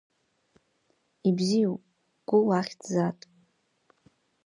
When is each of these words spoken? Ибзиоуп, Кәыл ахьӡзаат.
Ибзиоуп, 1.27 1.83
Кәыл 2.27 2.47
ахьӡзаат. 2.57 3.19